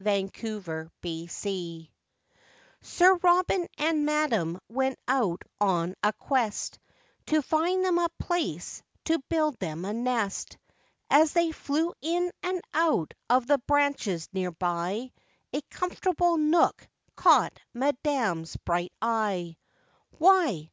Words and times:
MADAM 0.00 0.30
REDBREAST 0.66 1.90
Sir 2.80 3.14
Robin 3.22 3.66
and 3.76 4.06
madam 4.06 4.58
went 4.66 4.98
out 5.06 5.42
on 5.60 5.94
a 6.02 6.14
quest, 6.14 6.78
To 7.26 7.42
find 7.42 7.84
them 7.84 7.98
a 7.98 8.08
place 8.18 8.82
to 9.04 9.18
build 9.28 9.58
them 9.58 9.84
a 9.84 9.92
nest. 9.92 10.56
As 11.10 11.34
they 11.34 11.52
flew 11.52 11.92
in 12.00 12.32
and 12.42 12.62
out 12.72 13.12
of 13.28 13.46
the 13.46 13.58
branches 13.58 14.30
near 14.32 14.52
by, 14.52 15.12
A 15.52 15.60
comfortable 15.70 16.38
nook 16.38 16.88
caught 17.14 17.60
madam's 17.74 18.56
bright 18.56 18.94
eye, 19.02 19.58
Why! 20.16 20.70